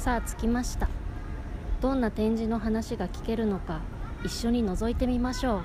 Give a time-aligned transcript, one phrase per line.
[0.00, 0.88] さあ着きました。
[1.82, 3.82] どんな展示の話が聞けるのか
[4.24, 5.62] 一緒に覗いてみましょう。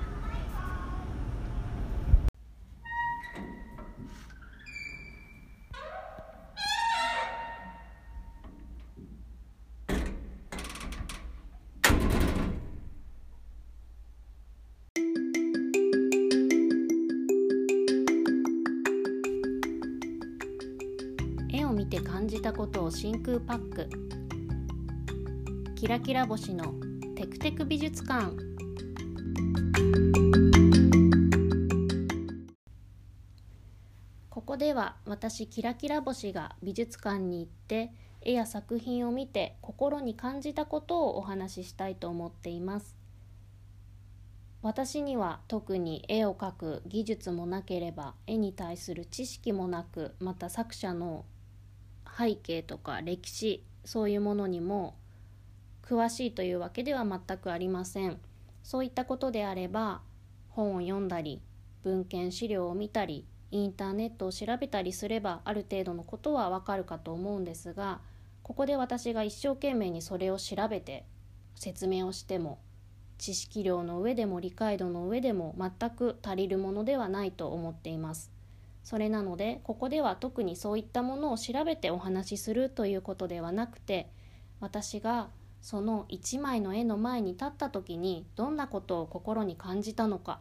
[21.54, 24.25] 絵を見て感じたことを真空パック。
[25.76, 26.74] キラキラ星の
[27.18, 28.32] テクテク美術館。
[34.30, 42.96] ここでは私キラキラ星が美術館に行って絵や作品を見て心に感じたことをお話ししたいと思っています。
[44.62, 51.26] 私には特に絵を描く技術もなければ絵に対する知識もなくまた作者の
[52.18, 54.96] 背景とか歴史そういうものにも
[55.88, 58.20] 詳しいというわけでは全くありません。
[58.64, 60.02] そういったことであれば
[60.50, 61.40] 本を読んだり
[61.84, 68.00] 文献資料を見たりインターネットを調べたりすればある程度のことはわかるかと思うんですが
[68.42, 71.06] ここで私が一生懸命にそれを調べて
[71.54, 72.60] 説明をしても
[73.20, 78.32] 知識量の上でも理解度の上でも全く足りるものではないと思っています。
[78.84, 84.10] それなのでここでは特にそういったものを調べてお話しするということではなくて
[84.60, 85.30] 私が
[85.66, 90.40] その一枚の絵の前に立った時にどんなことを心に感じたのか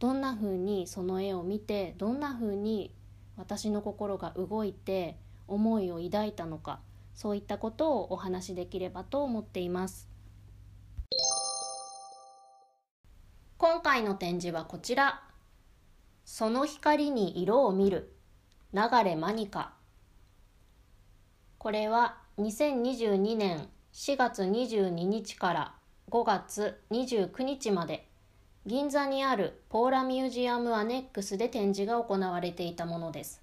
[0.00, 2.92] どんなふうにその絵を見てどんなふうに
[3.36, 6.80] 私の心が動いて思いを抱いたのか
[7.14, 10.08] そういったことをお話しできればと思っています。
[13.56, 15.22] 今回の展示はこちら。
[16.24, 18.12] その光に色を見る。
[18.72, 19.74] 流れマニカ
[21.58, 25.74] これは2022年4月22日から
[26.10, 28.08] 5月29日まで
[28.66, 33.40] 銀座にあるポーラミュージアムアネックスで展示が行われていたものです。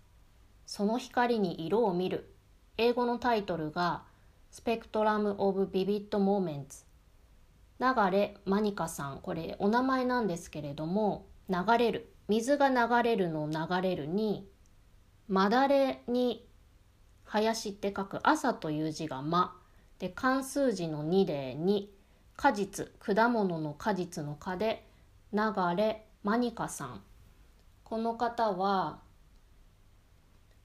[0.66, 2.34] その光に色を見る。
[2.78, 4.04] 英語のタイトルが
[4.52, 6.84] スペクトラム・オブ・ビビット・モーメンツ。
[7.80, 9.20] 流れマニカさん。
[9.22, 12.14] これお名前なんですけれども流れる。
[12.28, 14.50] 水が流れるの流れるに
[15.30, 16.46] まだれに
[17.24, 19.61] 林って書く朝という字がま。
[20.02, 21.86] で漢数字の2で2
[22.36, 24.84] 果実果物の果実の果で
[25.32, 25.40] 流
[25.78, 27.02] れマニカさん。
[27.84, 28.98] この方は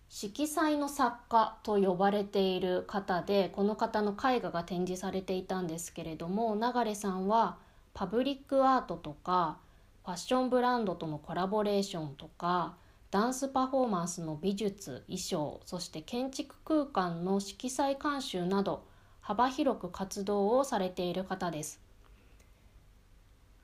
[0.08, 7.58] 色彩の作家と呼ばれている方でこの方の絵画が展示されていたんですけれども流さんは
[7.92, 9.58] パブリックアートとか
[10.06, 12.76] ファッションブランドとのコラボレーションとか
[13.10, 18.95] ダンスパフォーマンスの美術衣装そして建築空間の色彩監修など
[19.26, 21.80] 幅広く活動をされている方です。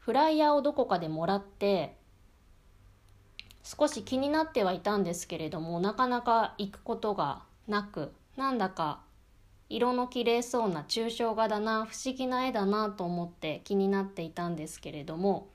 [0.00, 1.95] フライヤーをどこかでもらって
[3.62, 9.03] 少し気になってはいたんですけれどもなかなか行くことがなくなんだか
[9.69, 15.47] 色の綺麗そうな抽象画だな不思議な絵だなと思って気になっていたんですけれども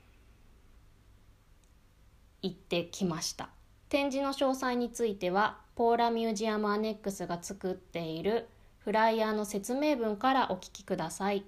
[2.41, 3.49] 行ってきました。
[3.89, 8.47] 展示の詳細についてはポーラミュージアムアネックスが作っている
[8.87, 11.43] フライヤーの説明文からお聞きください。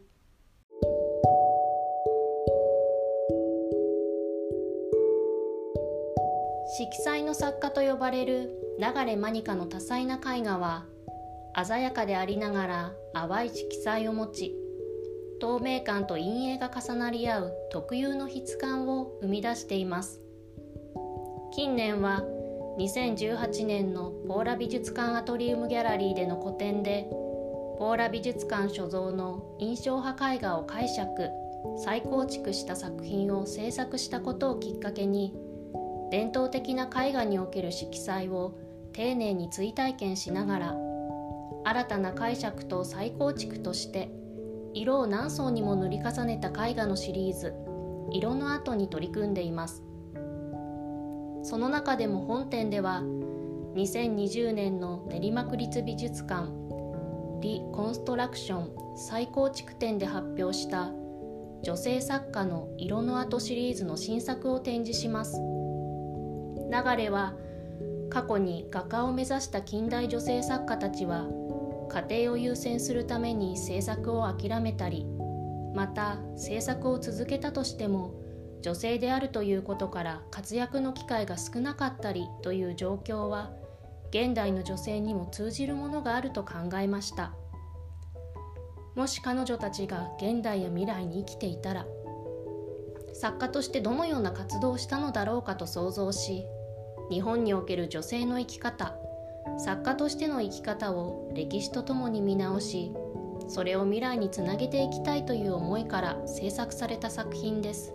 [6.78, 10.84] 色彩の作家と呼ばれる流マニカの多彩な絵画は
[11.64, 14.56] 鮮やかでありながら淡い色彩を持ち
[15.40, 20.20] 透明感と陰影が重なり合う特有の質感を生み出しています
[21.54, 22.22] 近年は
[22.80, 27.10] 2018年のポーラ美術館アトリウムギャラリーでの個展で
[27.80, 31.30] ポーラ美術館所蔵の印象派絵画を解釈
[31.82, 35.34] 再構築した作品を制作したことをきっかけに
[36.12, 38.60] 伝統的な絵画における色彩を
[38.92, 40.76] 丁寧に追体験しながら
[41.64, 44.12] 新たな解釈と再構築として
[44.74, 47.54] 色を何層にも塗り重ねた絵画のシリーズ
[48.12, 49.86] 「色の後」に取り組んでいます。
[51.44, 53.02] その中でも本展では
[53.76, 56.59] 2020年の練馬区立美術館
[57.42, 60.92] リコンストラクション再構築展で発表した
[61.64, 65.42] 女性作家の色の跡シリーズの新作を展示します。
[66.70, 67.34] 流れは
[68.10, 71.28] 過去に画家を目指した近代女性作家たちは
[71.90, 75.06] 家庭を優先するために制作を諦めたり
[75.74, 78.14] また制作を続けたとしても
[78.62, 83.52] 女性であるということから活躍の機会が少なかったりという状況は
[84.10, 87.34] 現代の女性にも通じるものがあると考えました。
[89.00, 91.88] もし彼女たちが現代や未来に生きていたら
[93.14, 96.44] 作家としてどのような活動をしたのだろうかと想像し
[97.10, 98.94] 日本における女性の生き方
[99.58, 102.92] 作家としての生き方を歴史とともに見直し
[103.48, 107.94] それを未来につなげていきたいという思いから制作された作品です。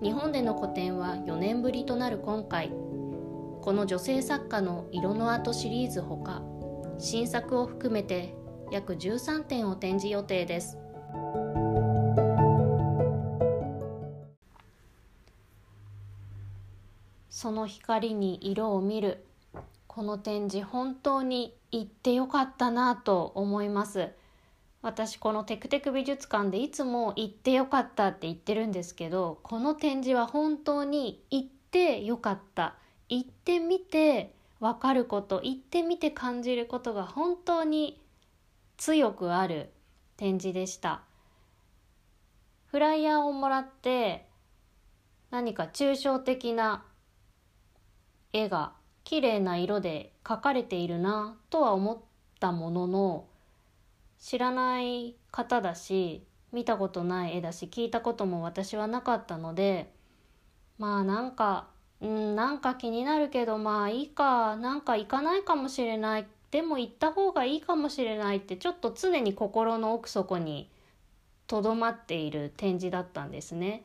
[0.00, 2.70] 日本での個展は4年ぶりとなる今回。
[3.62, 6.42] この女性作家の色の跡シリーズほか
[6.98, 8.34] 新作を含めて
[8.72, 10.78] 約13点を展示予定です。
[17.30, 19.24] その光に色を見る
[19.86, 24.10] この展示本当に行ってよかったなと思います。
[24.82, 32.74] 私このテクテク美術館でいつも行ってよかったって言ってるんですけどこの展示は本当に行ってよかった。
[33.14, 38.00] 行ってみて分かること行ってみて感じることが本当に
[38.78, 39.68] 強くある
[40.16, 41.02] 展示でした。
[42.68, 44.26] フライヤーをもらって
[45.30, 46.84] 何か抽象的な
[48.32, 48.72] 絵が
[49.04, 51.98] 綺麗な色で描かれているなとは思っ
[52.40, 53.26] たものの
[54.18, 59.92] 知らない方だし見たことない絵だし聞いたことも私はなかったので
[60.78, 61.71] まあなんか
[62.02, 70.68] うんなんか気になるけどまあいいかなんか行かないかもしれないでも行った方がいいかもしれないってちょっと常に心の奥底に
[71.46, 73.84] とどまっている展示だったんですね。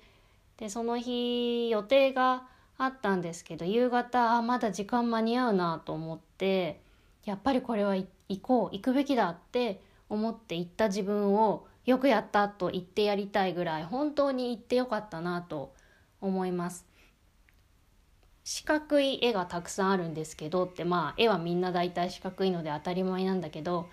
[0.58, 2.48] でその日予定が
[2.80, 6.80] あったんですけど夕方あまだ時間間に合うなと思って
[7.26, 8.08] やっぱりこれは行
[8.42, 9.80] こう行くべきだって
[10.10, 15.74] 思って行った自分をよくやったと言ってやりたいぐらい本当に行ってよかったなと
[16.22, 16.87] 思います。
[18.50, 23.90] 四角い絵がたくさんあるんですけどってまあ絵はみんな大体四角いので当たり前なんだけど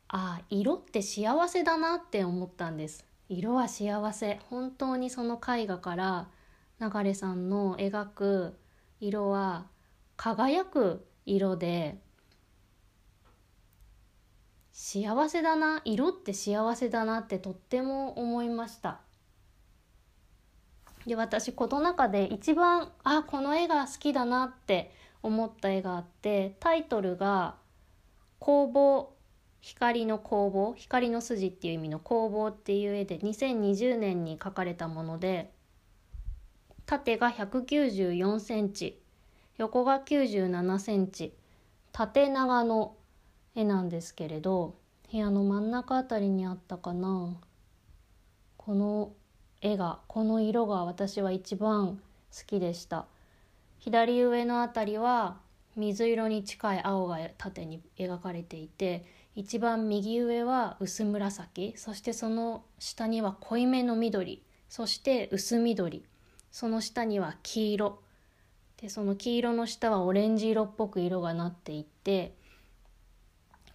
[0.07, 3.05] ああ色って幸せだなって思ったんです。
[3.29, 4.39] 色は幸せ。
[4.51, 6.29] 本当にその絵画から
[6.91, 8.59] 流さんの描く
[9.01, 9.67] 色は
[10.17, 11.99] 輝く色で
[14.73, 19.01] 幸せだな色って幸せだなってとっても思いました。
[21.07, 27.57] で私この中で一番あこの絵が好きだなって思った絵があってタイトルが
[28.39, 29.15] 「工房
[29.61, 35.53] 光の工房光の筋」っていう意味の工房っていう絵で2020年に描かれたもので
[36.87, 39.01] 縦が194センチ
[39.59, 41.35] 横が97センチ
[41.93, 42.97] 縦長の
[43.55, 44.75] 絵なんですけれど
[45.11, 47.37] 部屋の真ん中あたりにあったかな。
[48.57, 49.13] この
[49.61, 52.01] 絵がこの色が私は一番
[52.37, 53.07] 好きでした。
[53.79, 55.37] 左上の辺りは
[55.77, 66.05] 水色に近い青が縦に描かれていて一番右上は薄紫そしてその下には濃いめの緑そして薄緑。
[66.53, 67.99] その下には黄色
[68.77, 72.35] でその黄色の下はオレンジ色っぽく色がなっていって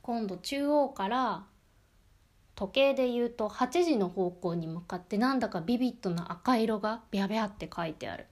[0.02, 1.44] 今度中央から
[2.56, 8.26] 時計で言うと8時の方向に向かってなんだかビビッドな赤色がビャビャって書いてある。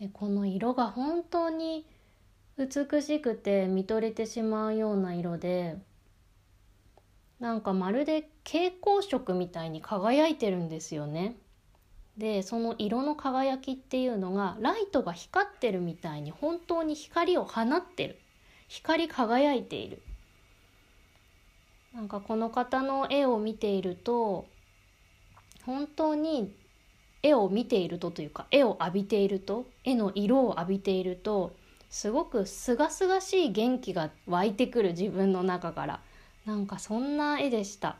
[0.00, 1.86] でこの色が本当に
[2.58, 5.76] 美しくて見とれてしまうような色で
[7.38, 11.36] なんかまるで蛍光色みたいに輝いてるんですよね。
[12.18, 18.18] でその色の輝きっていうのがライトが光ってるみたいに本当に光を放ってる。
[18.68, 20.02] 光り輝いている。
[21.94, 24.46] なんかこの方の絵を見ていると
[25.64, 26.54] 本当に
[27.22, 31.56] 絵を見ているとというか絵を浴びていると絵の色を浴びていると
[31.88, 36.00] すごくすがすがしい元気が湧いてくる自分の中から。
[36.44, 37.96] なんかそんな絵でした。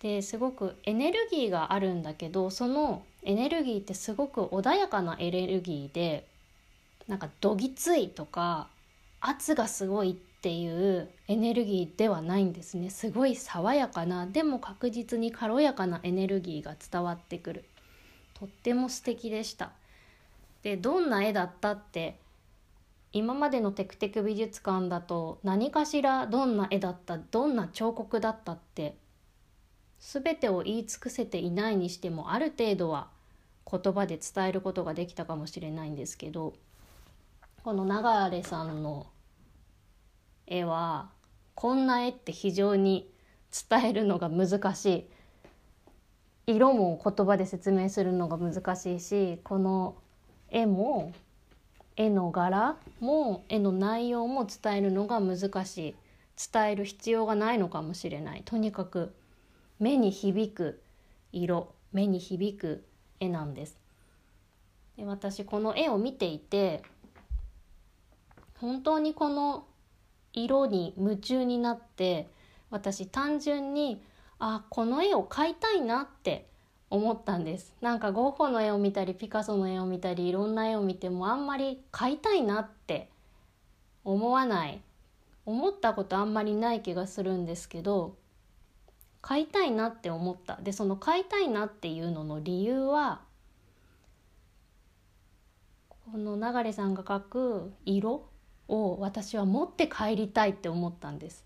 [0.00, 6.26] ですごくエネルギーがあるんだけどそのエネルギーってすごく穏やかなエネルギーで
[7.08, 8.68] なんかどぎついとか
[9.20, 12.90] 圧がすごいっていうエネルギーではないんですね。
[12.90, 17.64] すごい爽やかなでも確実に軽やかなエネルギーが伝わってくる。
[18.34, 19.72] とっても素敵でした。
[20.62, 22.18] でどんな絵だったって
[23.12, 28.94] 今までのテクテク美術館だと何かしらどんな絵だったどんな彫刻だったって
[30.00, 33.08] 全てを言い尽くせていないにしてもある程度は
[33.70, 36.54] 言葉で伝えることができたかもしれないんですけど
[37.64, 39.06] この流さんの
[40.46, 41.10] 絵は
[41.54, 43.10] こんな絵って非常に
[43.68, 45.06] 伝えるのが難しい。
[46.46, 49.96] 色も言葉で説明するのが難しいしこの
[50.48, 51.12] 絵も
[51.94, 55.94] 絵の柄も絵の内容も伝えるのが難しい。
[56.52, 58.42] 伝える必要がないのかもしれない。
[58.44, 59.12] とにかく
[59.78, 60.82] 目に響く
[61.32, 62.84] 色目に響く
[63.20, 63.78] 絵なんです。
[64.96, 66.82] で私この絵を見ていて
[68.60, 69.64] 本当にこの
[70.32, 72.28] 色に夢中になって
[72.70, 74.02] 私単純に
[74.38, 76.48] あこの絵を描いたいなって
[76.90, 77.74] 思ったんです。
[77.80, 83.10] なんかゴッホの絵を見たりピカソの絵を見たりいろんな絵を見てもあんまり描いたいなって
[84.04, 84.80] 思わない。
[85.46, 88.16] 思ったことあんまりない気がするんですけど
[89.20, 90.56] 買いたいなって思った。
[90.56, 93.22] でその買いたいなっていうのの理由は
[95.88, 98.28] この流さんが描く色
[98.68, 101.44] を私は持って帰りたいって思ったんです。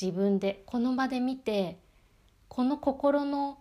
[0.00, 0.62] 自分で。
[0.66, 1.78] この場で見て
[2.48, 3.58] この心の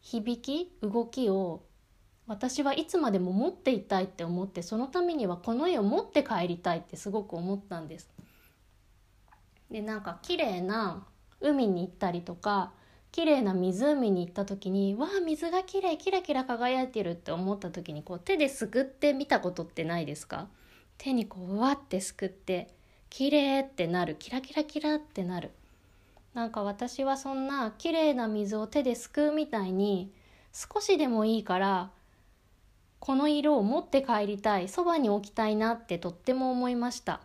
[0.00, 1.62] 響き動きを
[2.26, 8.08] 私はいつまでも持っていたいって思ってそのためにはこの絵を持って帰りたいってすごく思ったんです。
[9.70, 11.06] でなんか綺麗な
[11.40, 12.72] 海に行ったりとか
[13.10, 20.48] 綺麗な湖に行った時にわあ水が綺麗キラキラ輝いてるって思った時にこう手ですくって見たことってないですか？
[20.98, 22.68] 手にこううわってすくって
[23.08, 25.50] 綺麗ってなるキラキラキラってなる。
[26.34, 30.12] なんか私はそんな綺麗な水を手ですくうみたいに
[30.52, 31.90] 少しでもいいから
[33.00, 37.20] この色を持って帰りたいそばに置きたいなってとっても思いました。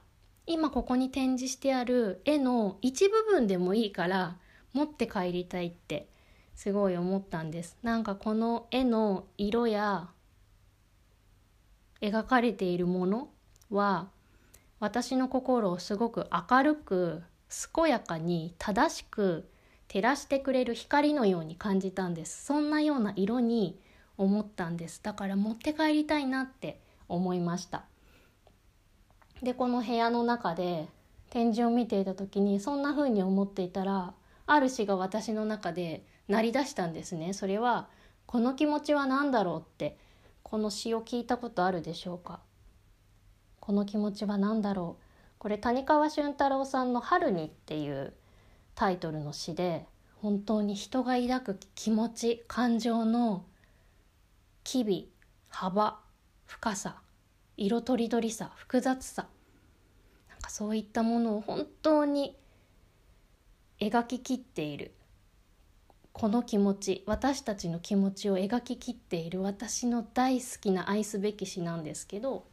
[0.45, 4.37] 今ここに展示してある絵の一部分でもいいから
[4.73, 6.09] 持って帰りたいって
[6.55, 7.77] すごい思ったんです。
[7.81, 10.09] なんかこの絵の色や
[12.01, 13.29] 描かれているもの
[13.69, 14.09] は
[14.79, 17.23] 私の心をすごく明るく
[17.75, 19.47] 健やかに正しく
[19.87, 22.45] 照らしてくれる光のように感じたんです。
[22.45, 23.79] そんなような色に
[24.17, 25.01] 思ったんです。
[25.01, 27.85] だから持って帰りたいなって思いました。
[29.43, 30.87] でこの部屋の中で
[31.29, 34.13] 展示を見ていた時にそんな風に思っていたら
[34.45, 37.33] ある詩が私の中で鳴り出したんですね。
[37.33, 37.89] それは
[38.25, 39.97] この気持ちは何だろうって
[40.43, 42.39] この詩を聞いたことあるでしょうか？
[43.59, 45.03] この気持ちは何だろう？
[45.39, 48.13] これ谷川俊太郎さんの「春に」っていう
[48.75, 49.85] タイトルの詩で
[50.21, 53.43] 本当に人が抱く気持ち感情の
[54.63, 55.11] 機微
[55.49, 55.99] 幅
[56.45, 57.01] 深さ
[57.57, 59.27] 色とりどりさ複雑さ
[60.43, 62.37] かそういったものを本当に
[63.79, 64.91] 描ききっている。
[66.11, 69.41] この気持ち私たちの気持ちを描ききっている。
[69.41, 72.45] 私の大好きな愛すべき詩なんですけど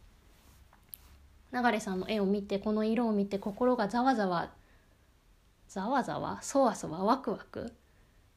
[1.52, 4.50] 流さんの絵を見てこの色を見て心がざわざわ
[5.68, 7.72] ざわざわそわそわワクワク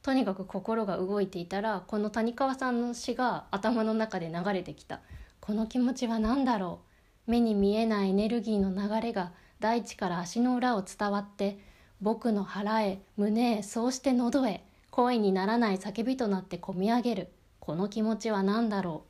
[0.02, 5.00] とにかく心が動いていたらこの谷川さんの詩が頭の中で流れてきた。
[5.40, 6.82] この気持ちは何だろ
[7.28, 7.32] う。
[7.32, 9.32] 目に見えないエネルギーの流れが
[9.64, 11.58] 大地から足の裏を伝わって
[12.02, 17.30] 僕の腹へ胸へそうして喉へ声にならない叫びとなってこみ上げる。
[17.62, 19.06] この気持ちは何だろ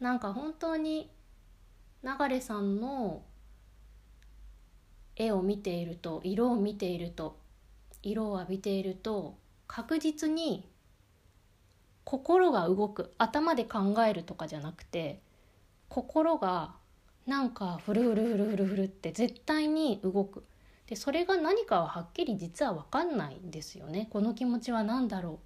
[0.00, 0.02] う。
[0.02, 1.12] なんか本当に
[2.02, 3.22] 流さんの
[5.14, 7.38] 絵を見ていると色を見ていると
[8.02, 10.68] 色を浴びていると確実に
[12.02, 13.14] 心が動く。
[13.16, 15.20] 頭で考えるとかじゃなくて
[15.88, 16.74] 心が
[17.26, 20.44] なんかフルフルフルフルフルって絶対に動く。
[20.86, 24.08] でそれが何かははっきり実は分かんないんですよね。
[24.10, 25.40] この気持ちは何だろ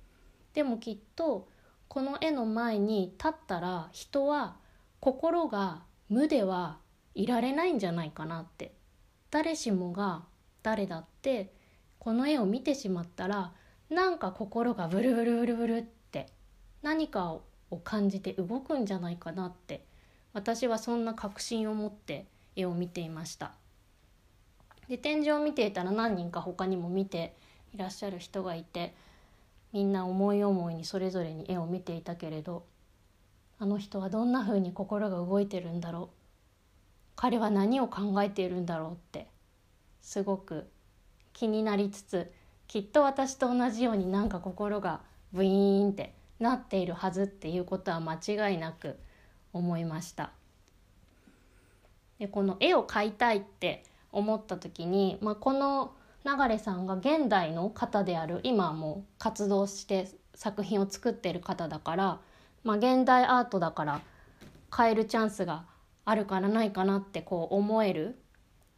[0.53, 0.55] う。
[0.55, 1.49] でもきっと
[1.87, 4.57] この絵の前に立ったら人は
[5.01, 6.79] 心が無では
[7.15, 8.75] いられないんじゃないかなって。
[9.31, 10.25] 誰しもが
[10.63, 11.53] 誰だって
[11.99, 13.53] この絵を見てしまったら
[13.91, 16.27] なんか心がブルブルブルブルって
[16.83, 17.39] 何か
[17.71, 19.85] を感じて動くんじゃないかなって
[20.33, 23.53] 私はそんな確信を持って絵を見ていました。
[24.89, 27.37] で展示を見ていたら何人か他にも見て
[27.75, 28.95] いらっしゃる人がいて
[29.73, 32.65] みんな思い思いにそれぞれに絵を見ていたけれど
[33.59, 36.19] あの人はどんな風に心が動いてるんだろう。
[37.17, 39.27] 彼は何を考えているんだろうって
[40.01, 40.71] すごく
[41.33, 42.31] 気になりつつ
[42.69, 45.01] きっと私と同じようになんか心が
[45.33, 48.99] ブイーンってなっているはずっていうことは間違いなく
[49.53, 50.33] 思いました。
[52.19, 55.93] でこの絵を描いたいって思った時に、まあ、この
[56.25, 62.21] 流さんが現代の方である今も活動して作品を作ってる方だから、
[62.65, 64.01] まあ、現代アートだから
[64.77, 65.65] 変えるチャンスが
[66.05, 68.19] あるからないかなってこう思える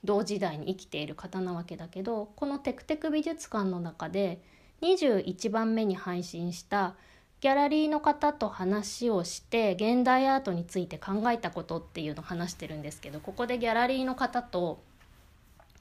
[0.05, 4.43] 同時代に生きている方なわけだけどこのテクテク美術館の中で
[4.83, 6.95] 21番目に配信した
[7.41, 14.83] ギャラリーの方と話をして現代アートについて考えたことっていうのを話してるんですけどここでギャラリーの方と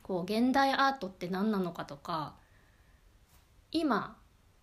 [0.03, 2.33] こう現代アートって何なのかとか
[3.71, 4.15] 今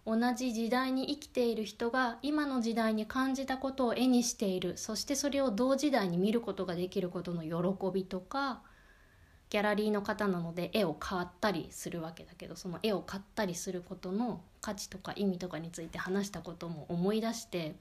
[0.07, 4.79] 同じ時代に生きている人が今の時代に感じたことを絵にしている。
[4.79, 8.63] そしてそれを同時代に見ることができることの喜びとか
[9.57, 17.75] ギャラリーの方なので絵を買ったりするわけだけどその絵を買ったりすることの価値とか意味とかについて話したことも思い出して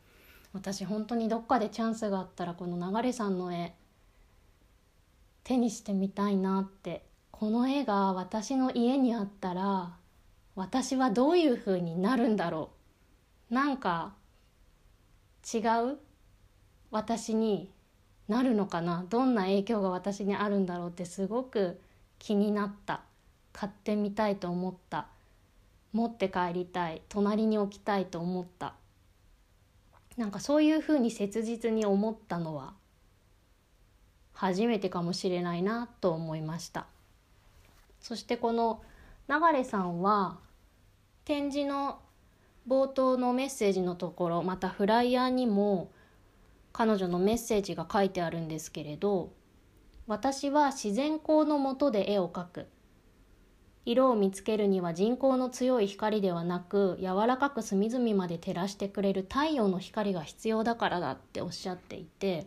[0.53, 3.73] 私本当にどっかでチャンスがあったらこの流さんの絵
[5.43, 9.97] 手にしてみたいなってこの絵が私の家にあったら
[10.55, 12.69] 私はどういう風になるんだろ
[13.51, 13.53] う。
[13.53, 14.13] なんか
[15.53, 15.97] 違う？
[16.89, 17.69] 私に
[18.27, 19.05] なるのかな？
[19.09, 21.79] どんな影響が私にあるんだろうってすごく
[22.19, 23.01] 気になった。
[23.53, 25.07] 買ってみたいと思った。
[25.93, 27.01] 持って帰りたい。
[27.07, 28.73] 隣に置きたいと思った。
[30.17, 32.73] なんかそういうふうに切実に思ったのは
[34.33, 36.87] 初めてかもしれないなと思いました。
[37.99, 38.81] そしてこの
[39.27, 40.37] 流さんは
[41.25, 41.99] 展示の
[42.67, 45.91] 冒頭のメッセージのところまたフライヤーにも
[46.77, 49.31] 彼女のメッセージが書いてあるんですけれど
[50.07, 52.67] 私は自然光の下で絵を描く
[53.85, 62.45] 色を見つけるには人工の強い光ではなく柔らかく隅々まで照らしてくれる太陽の光が必要だからだっておっしゃっていて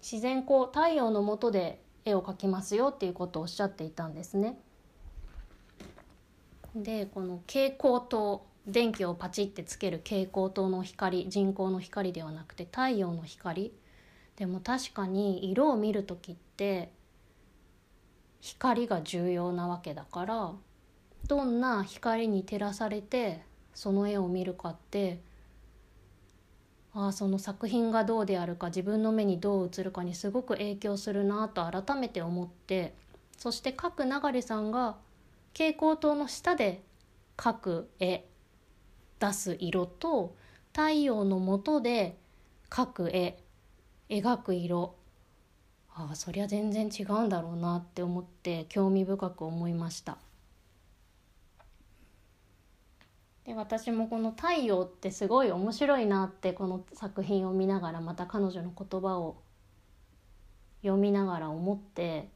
[0.00, 4.56] 自然光太陽の下で絵を描きますよっていうことをおっしゃっていたんですね。
[6.76, 13.72] でこの蛍光灯電気をパチってつける蛍光灯の光人工の光ではなくて太陽の光。
[14.36, 16.90] でも確かに色を見る時って
[18.40, 20.52] 光が重要なわけだから
[21.26, 23.42] どんな光に照らされて
[23.74, 25.20] その絵を見るかって
[26.94, 32.94] ああその作品がどうであるか自分の目にどう映るかにすごく影響するなと改めて思って
[33.36, 34.96] そして各流さんが
[35.52, 36.82] 蛍光灯の下で
[37.36, 38.24] 描く絵。
[39.18, 40.34] 出す色と
[40.72, 42.16] 太陽の下で
[42.68, 43.38] 描く絵
[44.08, 44.94] 描く色。
[45.94, 50.18] ああそりゃ全然違うんだろうなって思って興味深く思いました。
[53.44, 59.36] で私もこの「太陽」ってすごい面白いなってこの作品を見ながらまた彼女の言葉を
[60.82, 62.28] 読みながら思って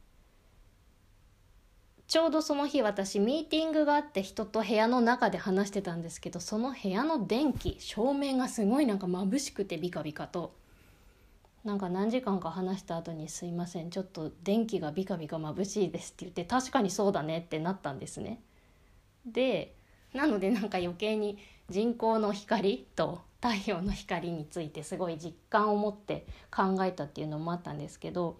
[2.11, 10.53] ちょうどその日私ミーティングがあって人と部屋の中で話してたんですけどその部屋の電気照明がすごいなんか眩しくてビカビカと
[11.63, 18.41] なんか何時間か話した後に「すいませんちょっと電気がビカビカ眩しいです」って言って確かにそうだねってなったんですね。
[19.25, 19.73] で
[20.13, 21.37] なのでなんか余計に
[21.69, 28.35] 人工の光と太陽の光についてすごい実感を持って考えたっていうのもあったんですけど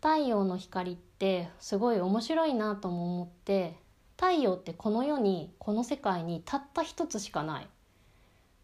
[0.00, 3.74] 太陽の光っってすごい面白いなとも思って
[4.16, 7.68] 太陽ってこの世にこの世界にたった一つしかない。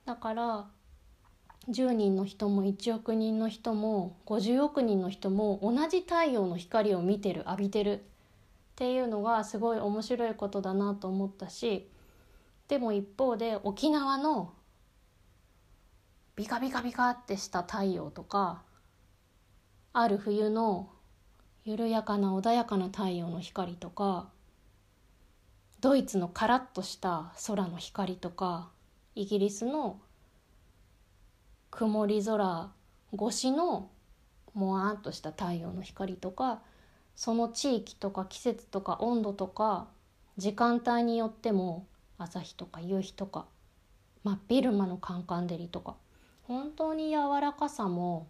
[0.04, 0.66] だから
[1.68, 8.04] 10人の人も1億人の人も50億人の人も同じ太陽の光を見てる浴びてる。
[8.72, 11.88] っていうのがすごい面白いことだなと思ったし
[12.68, 14.54] でも一方で沖縄の
[16.36, 18.62] ビカビカビカってした太陽とか
[19.92, 20.88] ある冬の
[21.64, 24.28] 緩やかな穏やかな太陽の光とか
[25.80, 28.70] ドイツのカラッとした空の光とか
[29.14, 30.00] イギリスの
[31.70, 32.70] 曇り空
[33.14, 33.90] 越しの
[34.54, 36.62] もわーっとした太陽の光とか
[37.14, 39.86] その地域とか季節とか温度とか
[40.36, 41.86] 時間帯によっても
[42.18, 43.46] 朝日とか夕日とか
[44.24, 45.94] 真っ昼間のカンカン照りとか
[46.42, 48.28] 本当に柔らかさも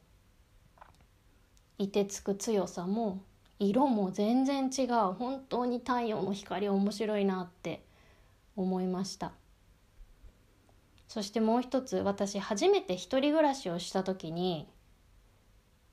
[1.83, 3.23] いてつく強さも
[3.59, 7.83] 色も全然違う本当に太陽の光面白いなって
[8.57, 9.33] 思いました。
[11.09, 14.67] そしてもう一つ私初めて一人暮らしをした時に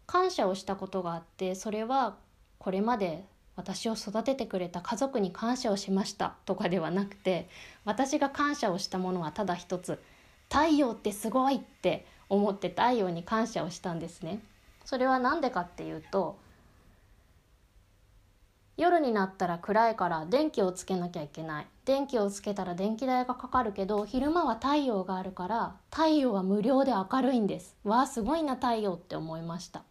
[0.05, 2.15] 感謝をしたことがあってそれは
[2.57, 3.25] これまで
[3.57, 7.49] 私を育ててくれた家族に感謝をしましたとかではなくて
[7.83, 9.99] 私が感謝をしたものはただ一つ
[10.49, 14.39] 太陽ってすごいって思って太陽に感謝をしたんですね。
[14.89, 16.39] それは何でかっていうと
[18.75, 21.67] 夜になったら暗いから電気をつけなきゃいけない。
[21.85, 27.75] 電気をつけたら電気代がかかるけど昼間は太陽があるから太陽は無料で明るいんです。
[27.83, 29.83] わあすごいな太陽って思いました。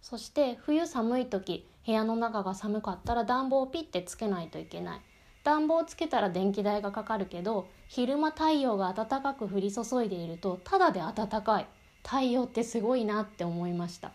[0.00, 5.00] そして冬寒い時部屋の中が寒かったら暖房をピッてつけないといけない。
[5.42, 11.66] 暖房をつけたら電気代がかかるけど昼間太陽が暖かく降り注いでいるとただで暖かい。
[12.04, 14.12] 太陽ってすごいなって思いました。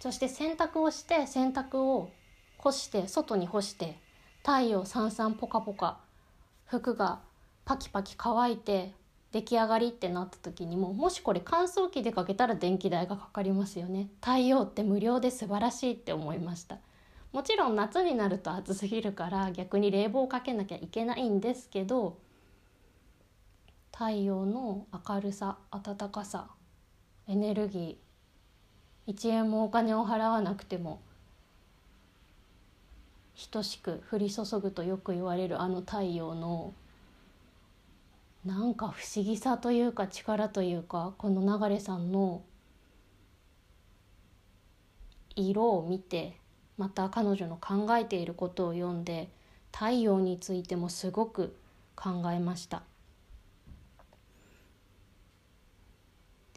[0.00, 2.10] そして洗濯をして洗濯を
[2.56, 3.98] 干して外に干して
[4.38, 5.98] 太陽さんさんポカポカ
[6.64, 7.20] 服が
[7.66, 8.92] パキパキ乾いて
[9.32, 14.08] 出来上がりってなった時にももしこれ乾燥機でかけたら電気代がかかりますよね。
[14.20, 16.78] 太陽って無料で素晴らしいって思いました。
[17.32, 22.18] もちろん夏になると暑すぎるから逆に冷房かけなきゃいけないんですけど
[24.00, 26.48] 太陽の明るさ暖かさ
[27.28, 31.02] エネルギー1円もお金を払わなくても
[33.50, 36.72] 等しく降り注ぐとよく言われるあの太陽の
[38.46, 42.40] なんか不思議さというか力というかこの流さんの
[45.36, 46.38] 色を見て
[46.78, 49.28] また彼女の考えていることを読んで
[49.70, 51.54] 太陽についてもすごく
[51.94, 52.82] 考えました。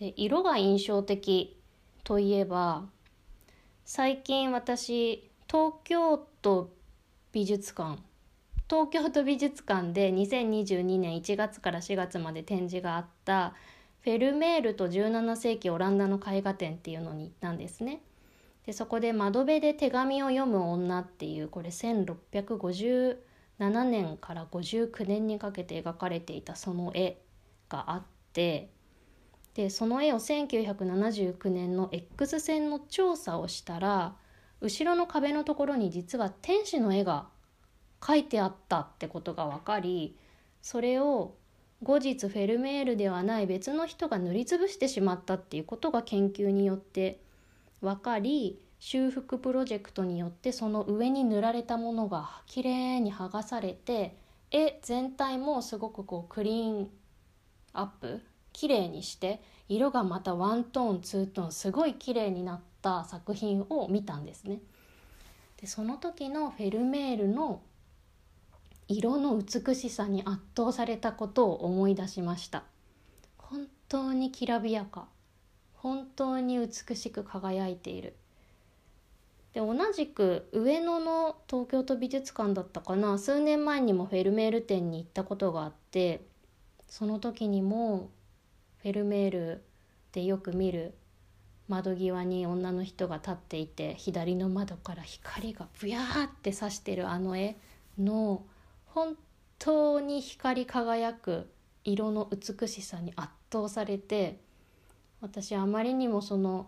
[0.03, 1.55] で色が印象的
[2.03, 2.83] といえば
[3.85, 6.73] 最近私東京都
[7.31, 8.01] 美術館
[8.69, 13.53] 東京都美術館で2022年1月から4月まで展示があった
[14.01, 18.01] フェルメールと17世紀オランダの絵画展っていうのに行ったんですね。
[18.65, 23.15] でそこで「窓辺で手紙を読む女」っていうこれ1657
[23.85, 27.21] 年から59年にかけて描かれていたその絵
[27.69, 28.73] があって
[29.53, 34.15] でその絵を1979年の X 線の調査をしたら
[34.61, 37.27] 後ろの壁のところに実は天使の絵が
[37.99, 40.17] 描いてあったってことが分かり
[40.61, 41.35] それを
[41.83, 47.19] 後日フェルメールではない別の人が塗りつぶしてしまったっていうことが研究によって
[47.81, 54.17] 分かり修復プロジェクトによってその上に塗られたものがきれいに剥がされて
[54.51, 56.89] 絵全体もすごくこうクリーン
[57.73, 58.21] アップ
[58.53, 64.59] 綺麗にして色がまたワントーンツートーンすごい綺麗になった作品を見たんですね。
[65.59, 67.61] でその時のフェルメールの
[68.87, 72.63] 色の美しさに圧倒されたことを思い出しました。
[73.37, 75.07] 本当にきらびやか。
[75.75, 78.15] 本当に美しく輝いている。
[79.53, 83.17] で同じく上野の東京都美術館だったかな。
[83.17, 86.25] 数年前にもフェルメール展に行ったことがあって
[86.87, 88.09] その時にも
[88.83, 89.63] フェルメール
[90.11, 90.93] でよく見る
[91.69, 97.55] 窓際に女の人が立っていて左の窓から光がブヤーって差してるあの絵
[97.97, 98.43] の
[98.87, 99.15] 本
[99.57, 101.49] 当に光り輝く
[101.85, 104.39] 色の美しさに圧倒されて
[105.21, 106.67] 私あまりにもその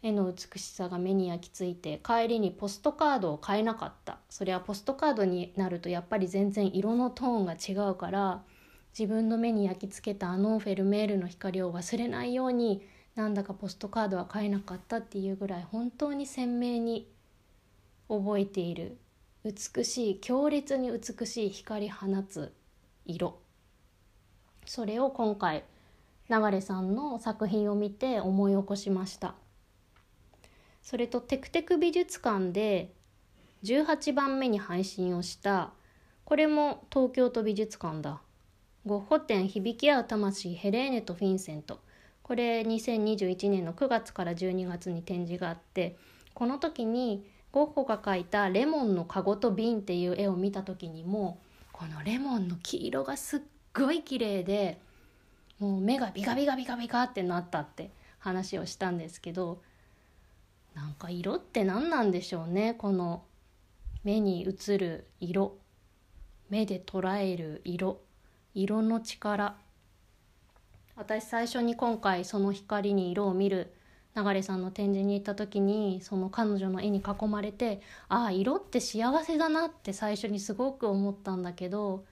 [0.00, 4.18] 絵の美しさが目に焼き付いて帰りにポストカードを買えなかった。
[4.30, 8.42] それはポストカードになるとやっぱり全然色のトーンが違うから
[8.98, 12.82] 自分の目に焼き付けたあのフェルメールの光を忘れないように
[13.14, 17.08] なんだかポストカードは買えなかったっていうぐらい本当に鮮明に
[18.08, 18.96] 覚えている
[19.44, 22.52] 美しい強烈に美しい光放つ
[23.06, 23.38] 色。
[24.66, 25.62] それを今回
[26.28, 29.36] 流さんの作品を見て思い起こしました。
[30.82, 32.92] それとテクテク美術館で
[33.62, 35.72] 18番目に配信をした。
[36.24, 38.20] これも東京都美術館だ。
[38.88, 41.78] ゴッホ展響き合う魂ヘレーネとフィンセント。
[42.22, 45.96] これ2021年の9月から12月に展示があって
[46.34, 51.38] この時にゴッホが描いた「レモンのカゴと瓶」っていう絵を見た時にも
[51.72, 53.40] このレモンの黄色がすっ
[53.72, 54.78] ごい綺麗で
[55.58, 59.62] もう目がビカビカビカビカってなったって話をしたんですけど
[60.74, 63.22] なんか色って何なんでしょうねこの
[64.04, 65.56] 目に映る色。
[66.50, 68.00] 目で捉える色。
[68.60, 69.54] 色の力
[70.96, 73.72] 私最初に今回その光に色を見る
[74.16, 82.04] 流さんの展示に行った時にその彼女の絵に囲まれてああ色って幸せだなって最初にすごく思ったんだけど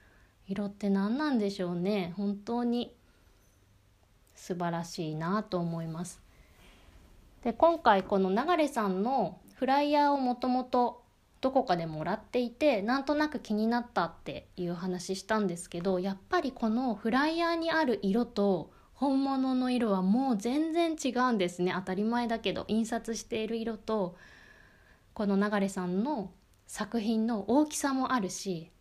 [0.47, 2.95] 色って何なんでしょうね本当に
[4.37, 6.21] 素晴らしいなと思います。
[7.43, 11.03] で今回この流さんのフライヤーをもともと
[11.47, 21.73] どこかでもらっていてなんとなく気になったっていう話したんですけどやっぱりこのフライヤーにある色と本物の色はもう全然違うんですね。
[21.73, 24.17] 当たり前だけど印刷している色と
[25.15, 26.33] この流さんの
[26.67, 28.73] 作品の大きさもあるし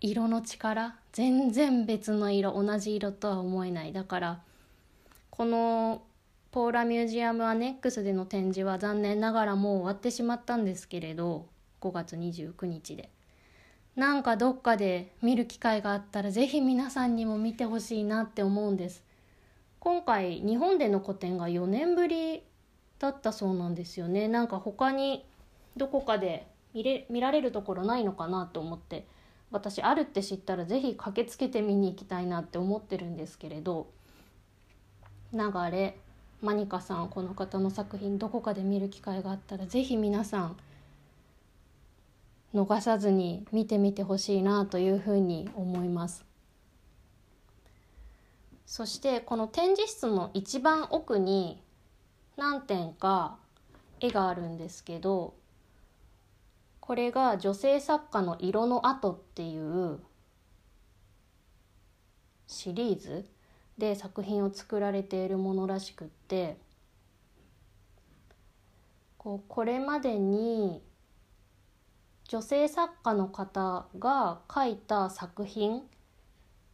[0.00, 3.92] 色の力全然別の色同じ色とは思えない。
[3.92, 4.42] だから
[5.30, 6.02] この
[6.54, 11.48] ポーラミュージアムアネックスでの展示は残念ながらもう終わってしまったんですけれど
[11.80, 13.10] 5月29日で。
[13.96, 19.02] なんかどっかで見る機会があったら是非皆さんにも見てほしいなって思うんです。
[19.80, 22.44] 今回日本での個展が4年ぶり
[23.00, 24.28] だったそうなんですよね。
[24.28, 25.26] なんか他に
[25.76, 29.08] どこかで見れ見られるところないのかなと思って
[29.50, 33.88] 私あるって知ったら是非駆けつけて見に行きたいなって思ってるんですけれど
[35.32, 35.98] 流れ
[36.44, 40.56] マニカさんこの方の作品どこかで見る機会があったら是非皆さん
[42.54, 46.26] 逃さずに見てみてほしいなというふうに思います。
[48.66, 51.62] そしてこの展示室の一番奥に
[52.36, 53.38] 何点か
[54.00, 55.34] 絵があるんですけど
[56.80, 59.98] これが女性作家の色の跡っていう
[62.46, 63.24] シリーズ
[63.78, 66.56] で作品を作られているものらしくって。
[69.24, 70.82] こうこれまでに
[72.28, 75.82] 女性作家の方が書いた作品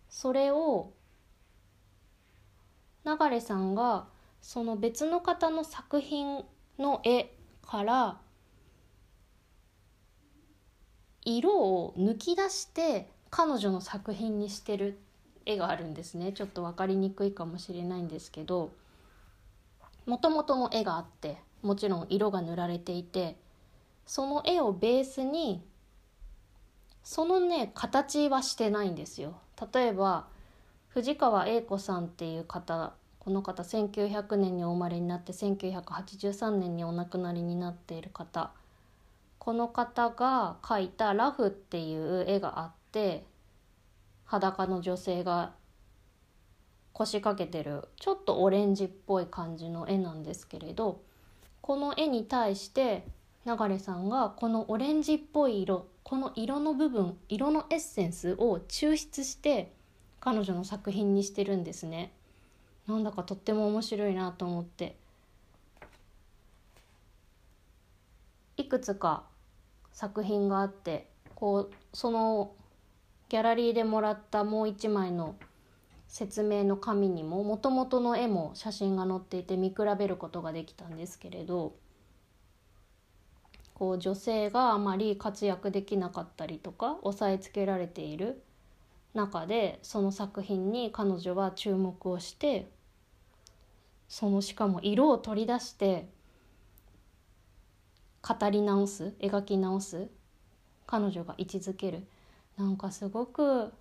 [0.09, 0.93] それを
[3.05, 4.09] 流さんが
[4.43, 6.45] その別の方の作品
[6.77, 7.33] の絵
[7.63, 8.19] から
[11.25, 14.99] 色を抜き出して彼女の作品にしてる。
[15.47, 18.73] 絵があるんですねちょっと分かりにくいかもしれないんですけど
[20.07, 23.37] もともとの絵があってもちろん色が塗られていて
[24.07, 25.63] その絵をベースに
[27.03, 29.39] そのね形はしてないんですよ。
[29.73, 30.27] 例えば
[30.89, 38.51] 藤川英子さんっていう方この方1900年にお生まれになって1983年にお亡くなりになっている方
[39.39, 43.25] この方が描いた「ラフ」っていう絵があって
[44.31, 45.55] 裸の女性が
[46.93, 51.01] 腰掛けてるちょっとオレンジっぽい感じの絵なんですけれど
[51.61, 53.05] この絵に対して
[53.45, 59.73] 流さんがこのオレンジっぽい色この色の部分色のエッセンスを抽出して
[60.21, 62.13] 彼女の作品にしてるんですね。
[62.87, 64.97] なんだかとっても面白いなと思って。
[68.59, 69.25] いくつか
[69.93, 72.53] 作品があってこうその
[73.31, 75.37] ギャラリーでもらったもう一枚の
[76.09, 81.73] 説明の紙にももともとの絵も写真が載っていて見比べることができたんですけれど
[83.75, 88.43] こう女性があまり活躍できなかったりとか押さえつけられている
[89.15, 92.69] 中でその作品に彼女は注目をして
[94.09, 96.09] そのしかも色を取り出して
[98.23, 100.09] 語り直す描き直す
[100.89, 102.05] 彼女が位置づける。
[102.57, 103.73] なんかすごく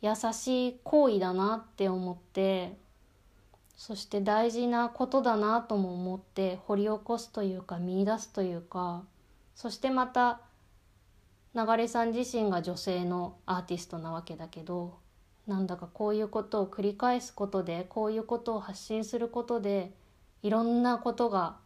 [0.00, 2.76] 優しい行為だなって思って
[3.76, 9.04] そして大事なことだなとも思って掘り起こすというか見出すというか
[9.54, 10.40] そしてまた
[11.54, 14.98] 流さん自身が女性のアーティストなわけだけど
[15.46, 19.92] なんだかこういうことを繰り返すことでこういうことを発信することで
[20.42, 21.56] いろんなことが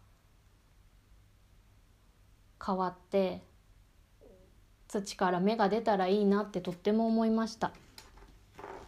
[2.65, 3.43] 変わって
[5.01, 7.73] 土から芽が出たらいいなってとっても思いました。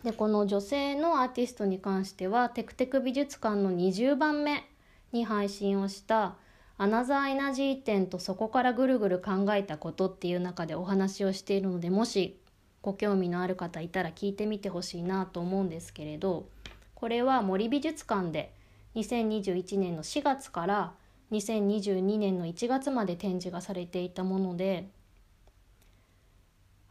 [0.03, 4.69] でこの女性のアーティストに関してはテクテク美術館の20番目
[5.13, 6.37] に配信をした
[6.77, 12.39] 「アナザーエナジー展とそこからぐるぐる考えたこと」っていう中でお話をしているのでもし
[12.83, 16.49] ご興味のある方いたら聞いてみてほしいなと思うんですけれど
[16.95, 18.53] これは森美術館で
[18.97, 20.93] 2021年の4月から
[21.33, 24.91] 2022年の1月まで展示がされていたもので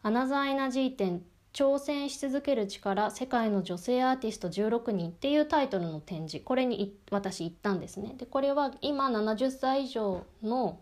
[0.05, 6.43] アナザーエナジー展挑戦し続ける力世界の女性アーティスト16人っていうタイトルの展示。
[6.43, 8.13] これに私行ったんですね。
[8.17, 10.81] でこれは今70歳以上の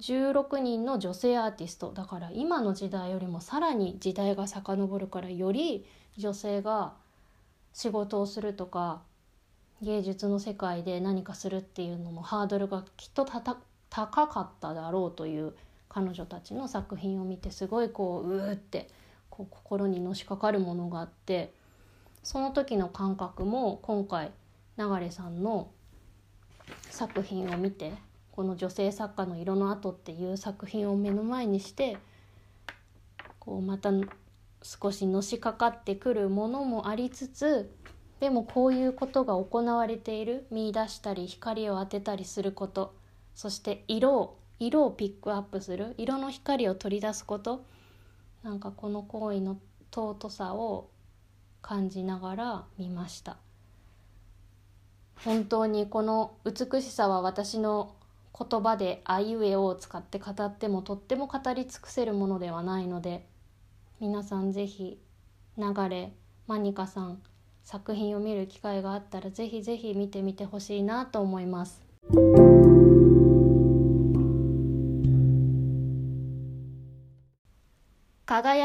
[0.00, 1.92] 16人の女性アーティスト。
[1.92, 5.86] だから今の時代よりもさらに時代が遡るからより
[6.16, 6.94] 女性が
[7.72, 9.02] 仕事をするとか
[9.82, 15.54] 芸術の世界で何かするっていうののハードルがきっと高かっただろうという
[15.88, 18.88] 彼女たちの作品を見てすごいこううーって
[19.30, 21.52] こう心にのしかかるものがあって
[22.22, 24.32] その時の感覚も今回
[24.76, 25.70] 流さんの
[26.90, 27.92] 作品を見て
[28.32, 31.98] この女性作家の「色の跡」っていう作品を目の前にして
[33.38, 33.90] こうまた
[34.62, 37.72] 少しのしかかってくるものもありつつ
[38.20, 40.46] でもこういうことが行われている。
[40.50, 42.94] 見出したり光を当てたりすること。
[43.34, 45.94] そして色を色をピックアップする。
[45.98, 47.64] 色の光を取り出すこと。
[48.42, 49.58] なんかこの行為の
[49.92, 50.90] 尊さを
[51.62, 53.36] 感じながら見ました。
[55.24, 57.94] 本当にこの美しさは私の
[58.38, 63.26] 言葉で「あいうえお」を使って語ってもとっても語り尽くせるものではないので
[63.98, 65.00] 皆さん是非
[65.56, 66.12] 流れ
[66.46, 67.20] マニカさん
[67.64, 71.87] 作品を見る機会があったらぜひぜひ見てみてほしいなと思います。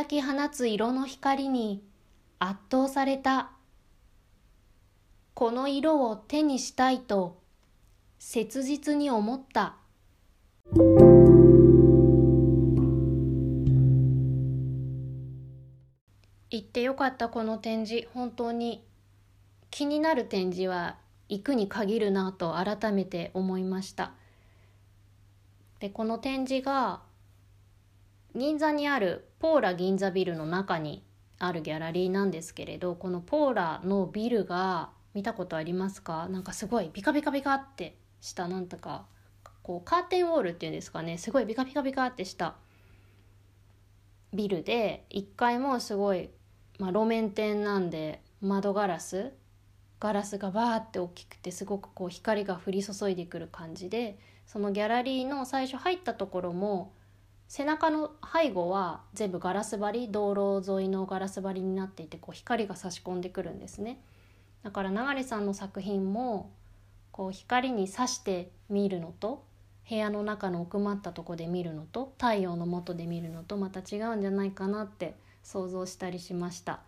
[0.04, 1.82] 輝き放つ色の光に
[2.38, 3.52] 圧倒された。
[5.34, 7.42] この色を手にしたいと
[8.20, 9.78] 切実に思った。
[16.50, 18.84] 行ってよかったこの展示本当に
[19.72, 20.98] 気になる展示は
[21.30, 24.14] 行くに限るなと改めて思いました
[25.80, 27.02] でこの展示が
[28.36, 31.04] 銀座にあるポーラ銀座ビルの中に
[31.40, 36.28] あるギャラリーなんですけれどこのポーラのビルが見たことありますか？
[36.30, 39.06] なんかすごいビカビカビカってしたなんとか
[39.62, 41.18] こうカーテンウォールっていうんですかね。
[41.18, 42.56] すごいビカビカビカってした
[44.34, 46.32] ビルで1階もすごい、
[46.80, 49.34] まあ、路面店なんで窓ガラス
[50.00, 54.18] ガラスがバーって大きくてすごくこう光が降り注いでくる感じで
[54.48, 56.92] そのギャラリーの最初入ったところも
[57.56, 64.02] 背中の背後は全部ガラス張り道路沿いのガラス張りになっていてこう光が差し込んでくるんですね。
[64.64, 66.50] だから流さんの作品も
[67.12, 69.46] こう光に差して見るのと
[69.88, 75.14] 部屋の中の奥まったとこで見るのと太陽の下で見るのとまた違うんじゃないかなって
[75.44, 76.80] 想像したりしました。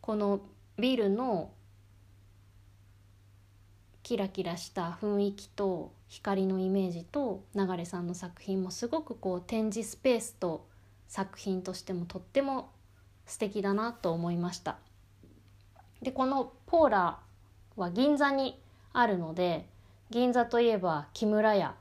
[0.00, 0.40] この
[0.78, 1.50] ビルの
[4.04, 10.66] キラキラした雰囲気と光のイメージと流さんの作品もすごくこう展示スペースと
[11.08, 12.70] 作品としてもとっても
[13.24, 14.76] 素敵だなと思いました。
[16.02, 17.18] でこのポーラ
[17.76, 18.60] は銀座に
[18.92, 19.66] あるので
[20.10, 21.74] 銀座といえば木村屋。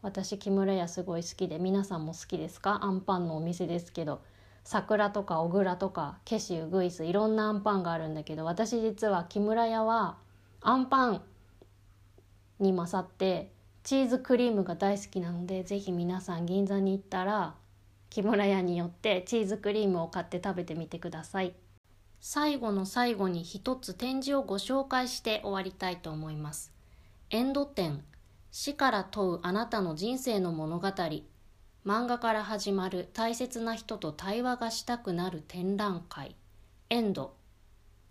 [0.00, 2.78] 私木村屋すごい好きで皆さんも好きですか？
[2.82, 4.22] アンパンのお店ですけど。
[4.64, 10.16] 桜とか小倉とかケシウグイスいろんなアンパンがあるんだけど私実は木村屋は
[10.60, 11.22] アンパン
[12.58, 13.50] に勝って
[13.82, 17.54] チーズクリームが大好きなので是非皆さん銀座に行ったら
[18.10, 21.54] 木村屋によってチーズクリームを買って食べてみてください。
[22.20, 26.72] 最後の最後に一つ展示をご紹介して終わりたいと思います。
[27.30, 28.02] エンド展
[28.50, 30.88] 死から問うあなたの人生の物語。
[31.84, 36.34] 漫画から始まる大切な人と対話がしたくなる展覧会。
[36.88, 37.34] エンド。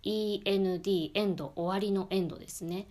[0.04, 1.52] END エンド。
[1.56, 2.86] 終わりのエンドですね。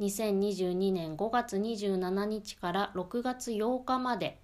[0.00, 4.40] 2022年5月27日から6月8日まで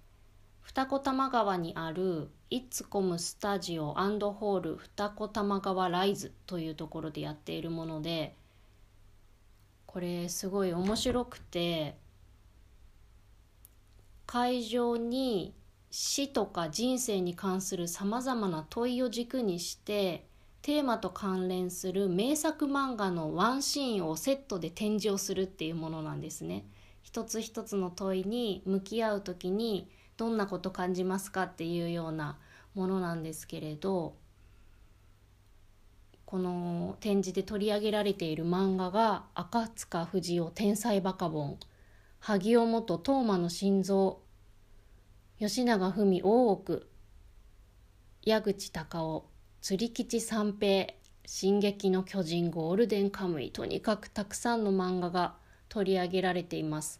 [0.61, 8.35] 二子玉川にあるイッツコムスタジオホール二子玉川ライズというところでやっているもので
[9.85, 11.97] これすごい面白くて
[14.25, 15.53] 会場に
[15.89, 20.25] 死とか人生に関するさまざまな問いを軸にして
[20.61, 26.65] テーマと関連する名作漫画のワンシーンをセットで展示をするっていうものなんですね。
[27.01, 32.37] 一つ一つの問いに向き合う時にどんなこと感じますかっていうような
[32.75, 34.15] ものなんですけれど
[36.25, 41.57] この展示で取り上げられている漫画が赤塚不二夫天才バカボン
[42.19, 44.21] 萩尾元東馬の心臓
[45.39, 46.87] 吉永文大奥
[48.23, 49.30] 矢口隆夫
[49.61, 50.87] 釣り吉三平
[51.23, 55.35] 進撃の巨人ゴールデンカムイとにかくたくさんの漫画が
[55.69, 56.99] 取り上げられています。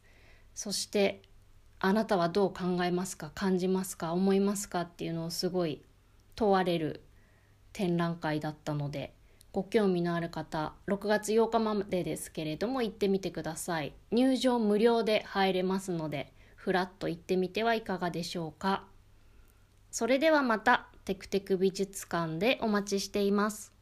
[0.54, 1.24] そして
[1.80, 3.32] あなたはどう考えますか？
[3.34, 4.14] 感じますか？
[4.14, 4.82] 思いますか？
[4.82, 5.82] っていうのをすごい
[6.36, 7.02] 問われる
[7.74, 9.16] 展覧会だったので
[9.52, 13.94] ご興味のある方6月8日までですけれども行ってみてください。
[14.12, 18.84] 入場無料で入れますのでふらっと行ってみてはいかがでしょうか？
[19.90, 20.90] それではまた。
[21.12, 23.74] テクテク美術館でお待ちしています。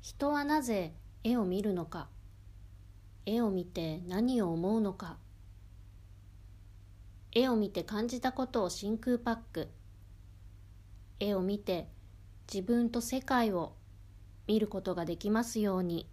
[0.00, 2.08] 人はなぜ絵を見るのか。
[3.26, 5.18] 絵を見て何を思うのか。
[7.34, 9.68] 絵を見て感じたことを真空パック
[11.18, 11.88] 絵を見て
[12.52, 13.74] 自分と世界を
[14.46, 16.08] 見ることができますように。